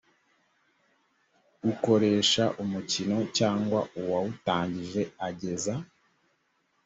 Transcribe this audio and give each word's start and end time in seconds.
ukoresha 1.71 2.43
umukino 2.63 3.17
cyangwa 3.37 3.79
uwawutangije 3.99 5.01
ageza 5.27 5.73